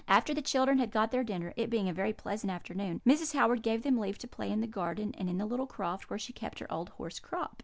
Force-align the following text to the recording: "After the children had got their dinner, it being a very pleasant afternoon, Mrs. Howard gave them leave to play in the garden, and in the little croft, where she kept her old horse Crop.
"After 0.07 0.33
the 0.33 0.41
children 0.41 0.79
had 0.79 0.89
got 0.89 1.11
their 1.11 1.23
dinner, 1.23 1.53
it 1.55 1.69
being 1.69 1.87
a 1.87 1.93
very 1.93 2.11
pleasant 2.11 2.51
afternoon, 2.51 3.01
Mrs. 3.05 3.35
Howard 3.35 3.61
gave 3.61 3.83
them 3.83 3.99
leave 3.99 4.17
to 4.17 4.27
play 4.27 4.51
in 4.51 4.59
the 4.59 4.65
garden, 4.65 5.13
and 5.15 5.29
in 5.29 5.37
the 5.37 5.45
little 5.45 5.67
croft, 5.67 6.09
where 6.09 6.17
she 6.17 6.33
kept 6.33 6.57
her 6.57 6.73
old 6.73 6.89
horse 6.97 7.19
Crop. 7.19 7.57